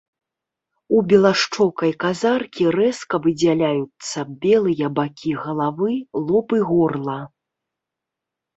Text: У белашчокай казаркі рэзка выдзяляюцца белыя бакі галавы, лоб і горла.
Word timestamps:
У 0.95 1.01
белашчокай 1.09 1.91
казаркі 2.03 2.63
рэзка 2.77 3.15
выдзяляюцца 3.27 4.19
белыя 4.47 4.87
бакі 5.03 5.31
галавы, 5.45 5.93
лоб 6.27 6.47
і 6.61 6.63
горла. 6.75 7.19